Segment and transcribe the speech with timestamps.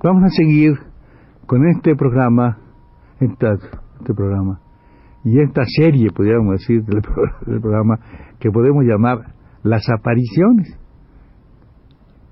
[0.00, 0.74] Vamos a seguir
[1.46, 2.58] con este programa,
[3.18, 4.60] este programa,
[5.24, 7.02] y esta serie, podríamos decir, del,
[7.46, 7.98] del programa,
[8.38, 10.78] que podemos llamar Las apariciones,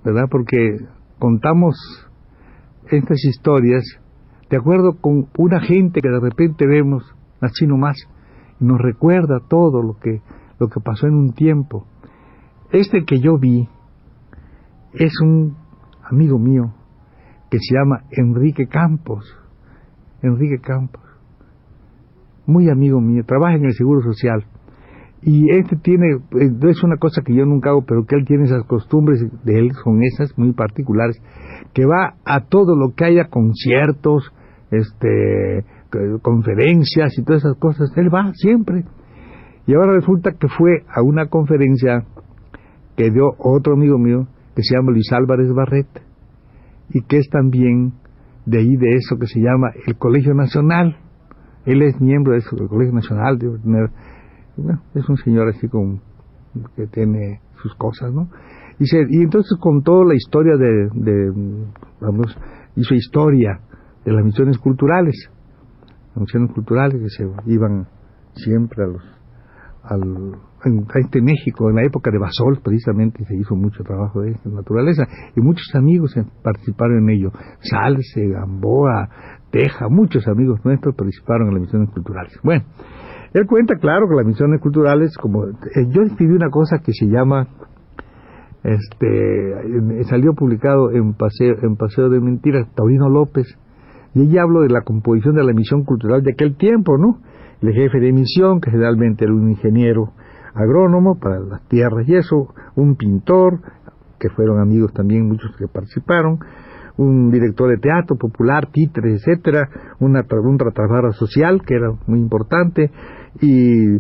[0.05, 0.27] ¿verdad?
[0.31, 0.77] Porque
[1.19, 1.75] contamos
[2.89, 3.83] estas historias
[4.49, 7.03] de acuerdo con una gente que de repente vemos
[7.41, 7.97] así nomás
[8.61, 10.23] y nos recuerda todo lo que
[10.61, 11.85] lo que pasó en un tiempo.
[12.71, 13.69] Este que yo vi
[14.95, 15.57] es un
[16.09, 16.73] amigo mío
[17.51, 19.25] que se llama Enrique Campos.
[20.23, 21.03] Enrique Campos.
[22.47, 24.45] Muy amigo mío, trabaja en el Seguro Social.
[25.23, 26.07] Y este tiene,
[26.39, 29.59] eh, es una cosa que yo nunca hago, pero que él tiene esas costumbres de
[29.59, 31.21] él, son esas muy particulares,
[31.75, 34.33] que va a todo lo que haya conciertos,
[34.71, 35.65] este,
[36.23, 38.85] conferencias y todas esas cosas, él va siempre.
[39.67, 42.05] Y ahora resulta que fue a una conferencia
[42.97, 45.89] que dio otro amigo mío, que se llama Luis Álvarez Barret,
[46.91, 47.95] y que es también
[48.45, 50.97] de ahí de eso que se llama el Colegio Nacional.
[51.65, 53.39] Él es miembro de eso, del Colegio Nacional,
[54.95, 56.01] es un señor así como
[56.77, 58.29] que tiene sus cosas, ¿no?
[58.79, 61.33] Y, se, y entonces contó la historia de, de,
[62.01, 62.37] vamos,
[62.77, 63.61] hizo historia
[64.05, 65.31] de las misiones culturales,
[66.15, 67.89] las misiones culturales que se iban
[68.35, 69.03] siempre a los,
[69.89, 70.37] al,
[70.67, 74.49] a este México, en la época de Basol precisamente se hizo mucho trabajo de esta
[74.51, 77.31] naturaleza y muchos amigos participaron en ello,
[77.61, 79.09] Salce, Gamboa,
[79.51, 82.39] Teja, muchos amigos nuestros participaron en las misiones culturales.
[82.43, 82.65] Bueno,
[83.33, 87.07] él cuenta, claro, que las misiones culturales, como eh, yo escribí una cosa que se
[87.07, 87.49] llama,
[88.65, 93.47] este, salió publicado en Paseo, en Paseo de Mentiras, Taurino López,
[94.15, 97.21] y allí hablo de la composición de la misión cultural de aquel tiempo, ¿no?
[97.63, 100.13] El jefe de misión, que generalmente era un ingeniero
[100.55, 103.61] agrónomo para las tierras y eso, un pintor,
[104.19, 106.39] que fueron amigos también muchos que participaron,
[106.97, 109.69] un director de teatro popular, títeres, etcétera,
[110.01, 112.91] una, un trabajador social que era muy importante
[113.41, 113.97] y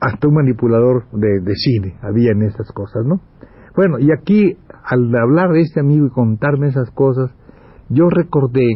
[0.00, 3.20] hasta un manipulador de, de cine había en estas cosas, ¿no?
[3.76, 7.30] Bueno, y aquí al hablar de este amigo y contarme esas cosas,
[7.88, 8.68] yo recordé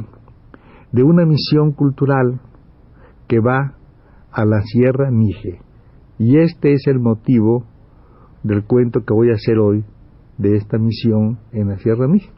[0.92, 2.40] de una misión cultural
[3.26, 3.74] que va
[4.34, 5.60] a la Sierra Mije.
[6.18, 7.64] Y este es el motivo
[8.42, 9.84] del cuento que voy a hacer hoy
[10.38, 12.30] de esta misión en la Sierra Mije.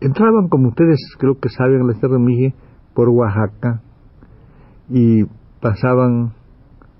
[0.00, 2.54] Entraban, como ustedes creo que saben, a la Sierra Mije
[2.94, 3.82] por Oaxaca
[4.88, 5.24] y
[5.60, 6.34] pasaban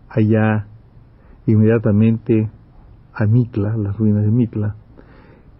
[0.09, 0.67] allá
[1.47, 2.51] inmediatamente
[3.13, 4.77] a Mitla, las ruinas de Mitla,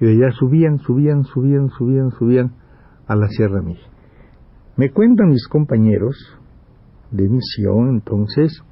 [0.01, 2.53] y de allá subían, subían, subían, subían, subían
[3.07, 4.00] a la Sierra Mije.
[4.81, 6.17] Me cuentan mis compañeros
[7.11, 8.63] de misión entonces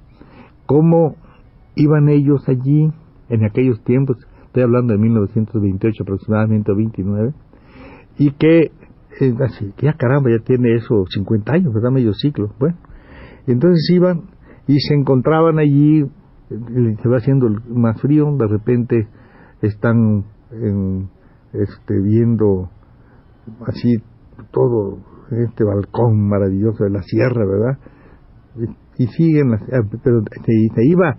[0.65, 1.17] cómo
[1.77, 2.91] iban ellos allí
[3.29, 7.35] en aquellos tiempos, estoy hablando de 1928 aproximadamente, 29,
[8.17, 8.71] y que,
[9.21, 11.91] eh, así, ya caramba, ya tiene eso 50 años, ¿verdad?
[11.91, 12.55] Medio ciclo.
[12.59, 12.79] Bueno,
[13.47, 14.31] entonces iban
[14.67, 19.09] y se encontraban allí, eh, se va haciendo más frío, de repente
[19.61, 21.11] están en,
[21.53, 22.71] este, viendo
[23.67, 23.97] así
[24.53, 27.79] todo este balcón maravilloso de la sierra, ¿verdad?
[28.97, 31.17] Y, siguen, eh, pero se, iba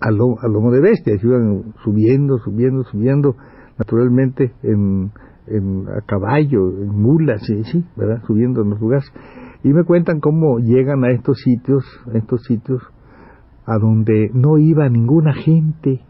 [0.00, 3.36] a, lo, a lomo de bestia, se iban subiendo, subiendo, subiendo,
[3.78, 5.10] naturalmente en,
[5.46, 8.22] en, a caballo, en mulas, sí, sí, ¿verdad?
[8.26, 9.10] Subiendo en los lugares.
[9.64, 12.82] Y me cuentan cómo llegan a estos sitios, a estos sitios
[13.66, 16.00] a donde no iba ninguna gente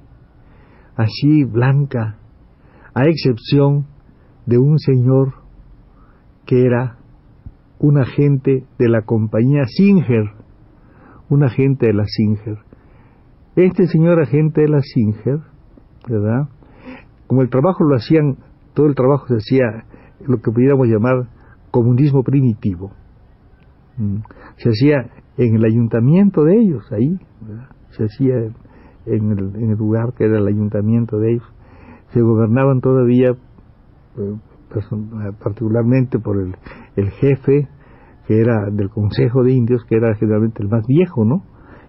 [0.94, 2.18] así blanca,
[2.94, 3.86] a excepción
[4.46, 5.34] de un señor
[6.46, 6.97] que era
[7.80, 10.32] un agente de la compañía Singer,
[11.28, 12.58] un agente de la Singer.
[13.56, 15.40] Este señor agente de la Singer,
[16.08, 16.48] ¿verdad?
[17.26, 18.38] Como el trabajo lo hacían,
[18.74, 19.84] todo el trabajo se hacía
[20.26, 21.28] lo que pudiéramos llamar
[21.70, 22.92] comunismo primitivo.
[23.96, 24.18] Mm.
[24.56, 27.18] Se hacía en el ayuntamiento de ellos, ahí,
[27.90, 28.34] se hacía
[29.06, 31.54] en el, en el, lugar que era el ayuntamiento de ellos.
[32.12, 34.36] Se gobernaban todavía, eh,
[35.42, 36.56] particularmente por el,
[36.98, 37.68] el jefe,
[38.26, 41.44] que era del Consejo de Indios, que era generalmente el más viejo, ¿no?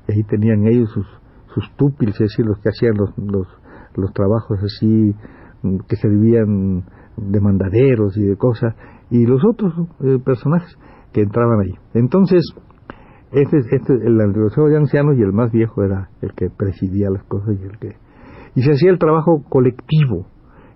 [0.07, 1.07] Y ahí tenían ellos sus,
[1.53, 3.47] sus túpiles, es decir, los que hacían los, los,
[3.95, 5.15] los trabajos así,
[5.63, 6.85] mm, que servían
[7.17, 8.75] de mandaderos y de cosas,
[9.09, 10.77] y los otros eh, personajes
[11.11, 11.73] que entraban ahí.
[11.93, 12.43] Entonces,
[13.31, 17.23] este, este, el Consejo de Ancianos y el más viejo era el que presidía las
[17.23, 17.95] cosas y el que...
[18.55, 20.27] Y se hacía el trabajo colectivo.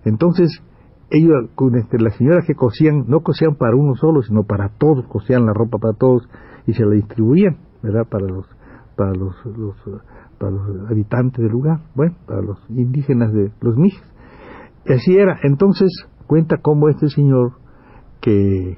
[0.04, 0.62] Entonces,
[1.10, 5.46] ellos, este, las señoras que cosían, no cosían para uno solo, sino para todos, cosían
[5.46, 6.28] la ropa para todos
[6.66, 8.06] y se la distribuían, ¿verdad?
[8.08, 8.46] Para los,
[8.96, 9.34] para los,
[10.38, 14.02] para los habitantes del lugar, bueno, para los indígenas de los mijes.
[14.88, 15.38] Así era.
[15.42, 15.90] Entonces,
[16.26, 17.52] cuenta cómo este señor
[18.20, 18.76] que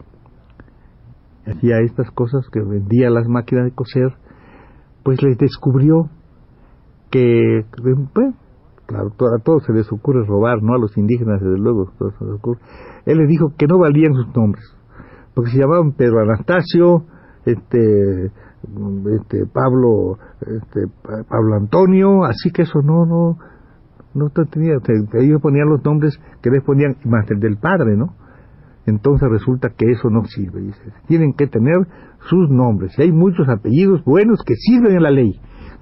[1.47, 4.15] hacía estas cosas, que vendía las máquinas de coser,
[5.05, 6.11] pues les descubrió
[7.11, 7.65] que,
[8.15, 8.35] bueno,
[8.87, 10.75] claro, a todos se les ocurre robar, ¿no?
[10.75, 11.91] A los indígenas, desde luego,
[13.05, 14.65] Él les dijo que no valían sus nombres,
[15.35, 17.05] porque se llamaban Pedro Anastasio,
[17.45, 20.87] este, este Pablo, este,
[21.29, 23.39] Pablo Antonio, así que eso no, no,
[24.15, 24.77] no tenía,
[25.15, 28.15] ellos ponían los nombres que les ponían, más el del padre, ¿no?
[28.87, 30.93] Entonces resulta que eso no sirve, dice.
[31.09, 31.77] Tienen que tener
[32.31, 32.97] sus nombres.
[32.97, 35.33] Y hay muchos apellidos buenos que sirven en la ley.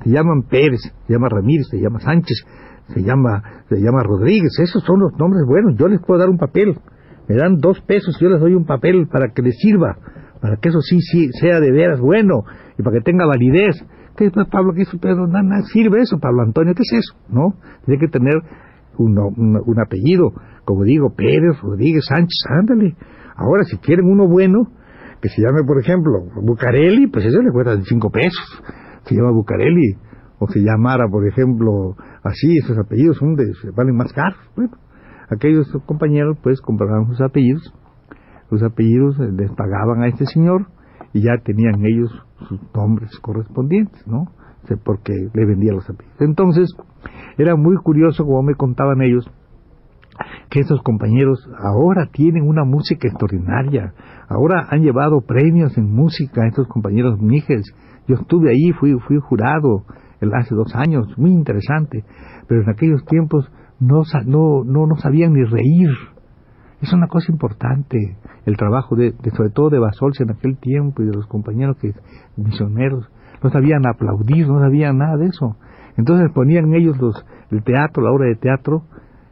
[0.02, 2.46] Se llaman Pérez, se llama Ramírez, se llama Sánchez,
[2.88, 6.38] se llama, se llama Rodríguez, esos son los nombres buenos, yo les puedo dar un
[6.38, 6.78] papel,
[7.28, 9.96] me dan dos pesos, yo les doy un papel para que les sirva,
[10.40, 12.44] para que eso sí, sí sea de veras bueno
[12.78, 13.76] y para que tenga validez.
[14.16, 14.74] ¿Qué es Pablo?
[14.74, 15.26] ¿Qué es Pedro?
[15.26, 17.16] Nada, sirve eso, Pablo Antonio, ¿qué es eso?
[17.28, 17.54] ¿No?
[17.84, 18.34] Tiene que tener
[18.98, 20.32] un, un, apellido,
[20.64, 22.94] como digo, Pérez, Rodríguez, Sánchez, ándale.
[23.34, 24.68] Ahora, si quieren uno bueno,
[25.20, 28.62] que se llame, por ejemplo, Bucareli, pues eso le cuesta cinco pesos.
[29.04, 29.96] Se llama Bucareli,
[30.38, 34.38] o se llamara, por ejemplo, así, esos apellidos son de, valen más caros.
[34.56, 34.76] Bueno,
[35.30, 37.72] aquellos compañeros pues compraban sus apellidos,
[38.50, 40.66] sus apellidos eh, les pagaban a este señor
[41.12, 42.10] y ya tenían ellos
[42.48, 44.26] sus nombres correspondientes, ¿no?
[44.84, 46.20] Porque le vendía los apellidos.
[46.20, 46.74] Entonces,
[47.36, 49.30] era muy curioso como me contaban ellos
[50.50, 53.92] que estos compañeros ahora tienen una música extraordinaria,
[54.28, 57.64] ahora han llevado premios en música estos compañeros Mijes.
[58.06, 59.84] Yo estuve ahí, fui, fui jurado,
[60.34, 62.04] hace dos años, muy interesante,
[62.48, 63.50] pero en aquellos tiempos
[63.80, 65.90] no, no, no, no sabían ni reír.
[66.80, 71.06] Es una cosa importante el trabajo de, sobre todo de Basols en aquel tiempo y
[71.06, 71.92] de los compañeros que
[72.36, 73.08] misioneros
[73.42, 75.56] no sabían aplaudir, no sabían nada de eso.
[75.96, 78.84] Entonces ponían ellos los, el teatro, la obra de teatro,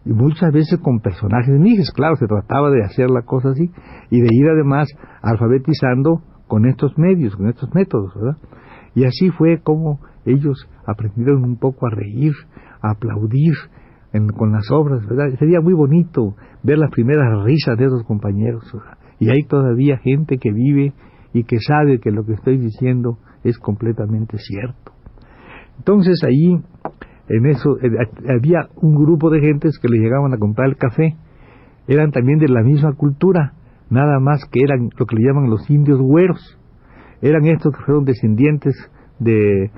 [0.04, 3.70] y muchas veces con personajes mijes, claro, se trataba de hacer la cosa así,
[4.10, 4.88] y de ir además
[5.22, 8.36] alfabetizando con estos medios, con estos métodos, ¿verdad?
[8.94, 12.32] Y así fue como ellos aprendieron un poco a reír,
[12.80, 13.54] a aplaudir
[14.36, 15.38] con las obras, ¿verdad?
[15.38, 18.64] Sería muy bonito ver las primeras risas de esos compañeros.
[19.18, 20.92] Y hay todavía gente que vive
[21.32, 24.92] y que sabe que lo que estoy diciendo es completamente cierto.
[25.78, 26.60] Entonces ahí,
[27.28, 27.88] en eso, eh,
[28.28, 31.16] había un grupo de gentes que le llegaban a comprar el café.
[31.88, 33.54] Eran también de la misma cultura,
[33.88, 36.58] nada más que eran lo que le llaman los indios güeros.
[37.22, 38.74] Eran estos que fueron descendientes
[39.18, 39.70] de,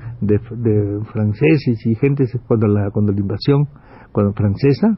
[1.12, 3.68] franceses y gente cuando la, invasión
[4.34, 4.96] francesa,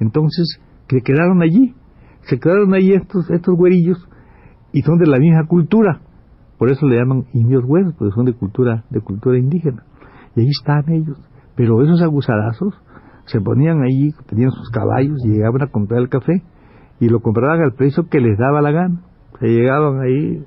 [0.00, 1.74] entonces que quedaron allí,
[2.22, 4.08] se quedaron allí estos, estos güerillos
[4.72, 6.00] y son de la misma cultura,
[6.58, 9.84] por eso le llaman indios güeros, porque son de cultura, de cultura indígena,
[10.34, 11.18] y ahí están ellos,
[11.56, 12.74] pero esos aguzarazos
[13.26, 16.42] se ponían allí, tenían sus caballos y llegaban a comprar el café
[17.00, 19.02] y lo compraban al precio que les daba la gana,
[19.40, 20.44] se llegaban ahí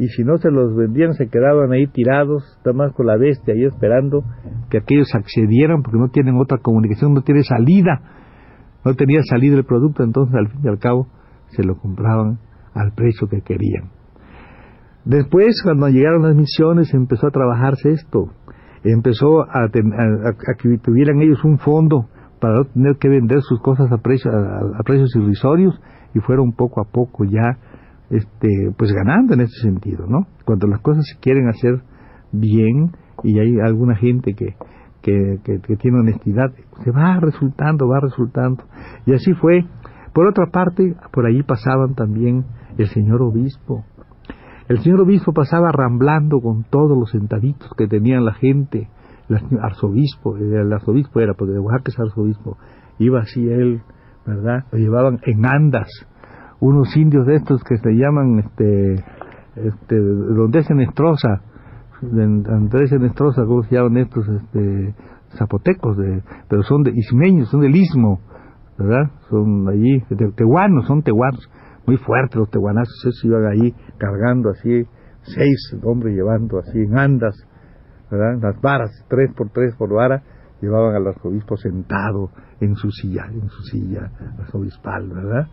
[0.00, 3.52] y si no se los vendían se quedaban ahí tirados, nada más con la bestia
[3.52, 4.24] ahí esperando
[4.70, 8.00] que aquellos accedieran porque no tienen otra comunicación, no tiene salida,
[8.82, 11.06] no tenía salida el producto, entonces al fin y al cabo
[11.48, 12.38] se lo compraban
[12.72, 13.90] al precio que querían.
[15.04, 18.30] Después, cuando llegaron las misiones, empezó a trabajarse esto,
[18.82, 22.08] empezó a, que tuvieran ellos un fondo
[22.40, 25.78] para no tener que vender sus cosas a, a precios irrisorios
[26.14, 27.58] y fueron poco a poco ya
[28.10, 30.26] este, pues ganando en ese sentido, ¿no?
[30.44, 31.82] Cuando las cosas se quieren hacer
[32.32, 34.56] bien y hay alguna gente que,
[35.02, 36.52] que, que, tiene honestidad,
[36.84, 38.64] se va resultando, va resultando.
[39.06, 39.64] Y así fue.
[40.12, 42.44] Por otra parte, por ahí pasaban también
[42.76, 43.84] el señor obispo.
[44.68, 48.88] El señor obispo pasaba ramblando con todos los sentaditos que tenían la gente.
[49.28, 52.58] El arzobispo, el arzobispo era, porque de Oaxaca es arzobispo,
[52.98, 53.82] iba así él,
[54.26, 54.64] ¿verdad?
[54.72, 55.88] Lo llevaban en andas,
[56.60, 58.94] unos indios de estos que se llaman este
[59.56, 61.42] este donde es Enestrosa
[62.02, 64.94] Andrés Enestrosa cómo se llaman estos este
[65.36, 68.20] zapotecos de, pero son de ismeños son del istmo
[68.78, 71.48] verdad son allí de, tehuanos son tehuanos
[71.86, 74.86] muy fuertes los tehuanazos esos iban ahí cargando así
[75.22, 77.36] seis hombres llevando así en andas,
[78.10, 78.40] ¿verdad?
[78.42, 80.22] Las varas, tres por tres por vara,
[80.60, 85.46] llevaban al arzobispo sentado en su silla, en su silla arzobispal, ¿verdad?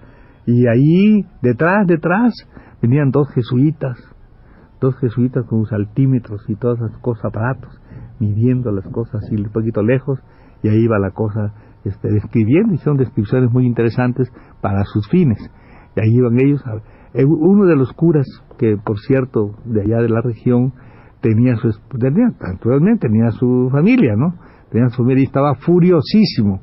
[0.47, 2.33] Y ahí, detrás, detrás,
[2.81, 3.97] venían dos jesuitas,
[4.79, 7.81] dos jesuitas con sus altímetros y todas esas cosas, aparatos,
[8.19, 10.19] midiendo las cosas así un poquito lejos,
[10.63, 15.37] y ahí iba la cosa este, describiendo, y son descripciones muy interesantes para sus fines.
[15.97, 16.63] Y ahí iban ellos.
[17.13, 18.25] Eh, uno de los curas,
[18.57, 20.71] que por cierto, de allá de la región,
[21.19, 24.33] tenía su, tenía, naturalmente, tenía su familia, ¿no?
[24.71, 26.61] Tenía su familia y estaba furiosísimo,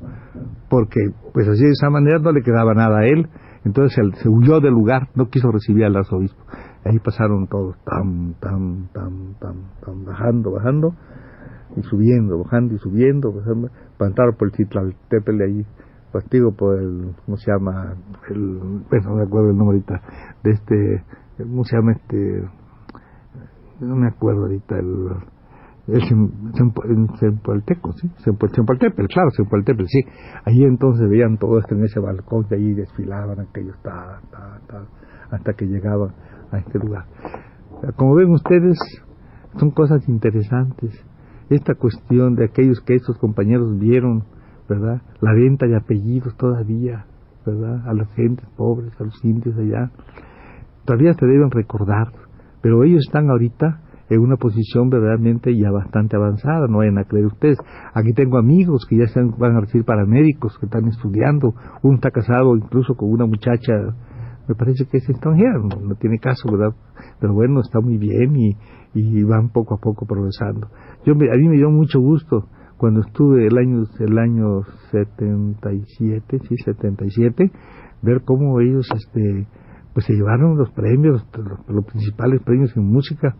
[0.69, 1.01] porque
[1.33, 3.27] pues así de esa manera no le quedaba nada a él,
[3.65, 6.39] entonces se huyó del lugar, no quiso recibir al arzobispo.
[6.85, 10.93] Ahí pasaron todos, tan, tan, tan, tan, tan, bajando, bajando,
[11.75, 15.65] y subiendo, bajando y subiendo, bajando, para por el Chitlaltépetl ahí,
[16.13, 17.95] castigo por el, ¿cómo se llama?
[18.29, 20.01] El, no me acuerdo el nombre ahorita,
[20.43, 21.03] de este,
[21.39, 22.43] ¿cómo se llama este?
[23.79, 25.09] No me acuerdo ahorita, el,
[25.87, 26.01] el
[27.19, 28.09] Sempalteco, ¿sí?
[28.17, 30.01] Sempaltepel, claro, Sempaltepel, sí.
[30.45, 34.85] Ahí entonces veían todo esto en ese balcón y ahí desfilaban aquellos, ta, ta, ta,
[35.29, 36.09] hasta que llegaban
[36.51, 37.05] a este lugar.
[37.97, 38.79] Como ven ustedes,
[39.57, 41.05] son cosas interesantes.
[41.49, 44.23] Esta cuestión de aquellos que estos compañeros vieron,
[44.67, 45.01] ¿verdad?
[45.21, 47.05] La venta de apellidos todavía,
[47.45, 47.87] ¿verdad?
[47.87, 49.91] A las gentes pobres, a los indios allá.
[50.85, 52.07] Todavía se deben recordar,
[52.61, 57.25] pero ellos están ahorita en una posición verdaderamente ya bastante avanzada, no vayan a creer
[57.25, 57.57] ustedes.
[57.93, 62.11] Aquí tengo amigos que ya están, van a recibir paramédicos, que están estudiando, uno está
[62.11, 63.73] casado incluso con una muchacha,
[64.47, 66.75] me parece que es extranjera, no, tiene caso, ¿verdad?
[67.19, 68.57] Pero bueno, está muy bien y,
[68.93, 70.67] y van poco a poco progresando.
[71.05, 72.47] Yo a mí me dio mucho gusto
[72.77, 77.51] cuando estuve el año el año 77, sí, 77,
[78.01, 79.47] ver cómo ellos este
[79.93, 81.25] pues se llevaron los premios,
[81.69, 83.33] los principales premios en música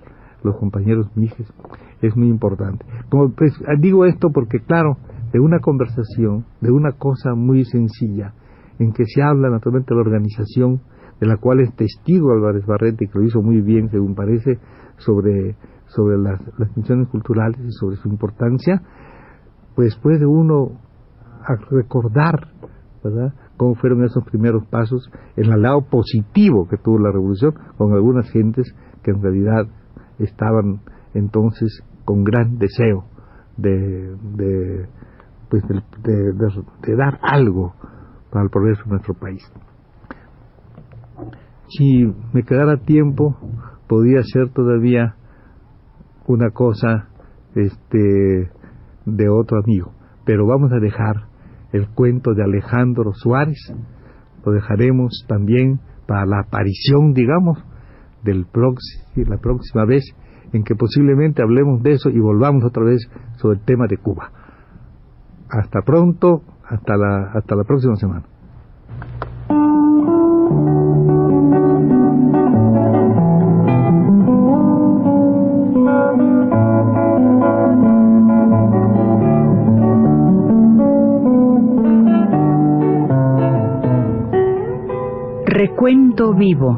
[0.46, 1.52] los compañeros Mijes,
[2.02, 2.86] es muy importante.
[3.10, 4.98] Como pues, digo esto porque, claro,
[5.34, 8.34] de una conversación, de una cosa muy sencilla,
[8.80, 10.82] en que se habla naturalmente de la organización,
[11.20, 14.60] de la cual es testigo Álvarez Barrete, que lo hizo muy bien, según parece,
[14.98, 15.56] sobre,
[15.88, 18.82] sobre las, las funciones culturales y sobre su importancia,
[19.76, 20.80] pues puede uno
[21.70, 22.48] recordar,
[23.04, 27.94] ¿verdad?, cómo fueron esos primeros pasos en el lado positivo que tuvo la revolución con
[27.94, 29.68] algunas gentes que en realidad
[30.20, 30.82] estaban
[31.14, 33.06] entonces con gran deseo
[33.58, 34.88] de, de,
[35.50, 37.74] pues de, dar algo
[38.32, 39.44] para el progreso de nuestro país.
[41.68, 43.38] Si me quedara tiempo,
[43.88, 45.16] podría ser todavía
[46.28, 47.10] una cosa
[47.56, 48.52] este,
[49.06, 49.94] de otro amigo,
[50.26, 51.28] pero vamos a dejar
[51.72, 53.74] el cuento de Alejandro Suárez,
[54.46, 57.58] lo dejaremos también para la aparición, digamos,
[58.26, 58.46] del
[59.28, 60.04] la próxima vez
[60.52, 64.32] en que posiblemente hablemos de eso y volvamos otra vez sobre el tema de Cuba.
[65.50, 68.24] Hasta pronto, hasta la, hasta la próxima semana.
[85.46, 86.78] Recuento vivo